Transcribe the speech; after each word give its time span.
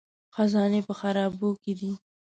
خزانې 0.35 0.81
په 0.87 0.93
خرابو 0.99 1.49
کې 1.63 1.73
دي 1.79 1.91